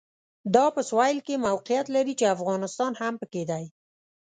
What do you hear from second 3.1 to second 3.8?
پکې دی.